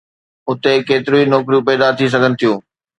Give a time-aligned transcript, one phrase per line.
[0.47, 2.57] هتي ڪيتريون نوڪريون پيدا ٿي سگهن ٿيون؟